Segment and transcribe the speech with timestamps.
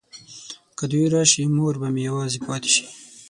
[0.77, 2.85] که دوی راشي مور به مې یوازې پاته شي.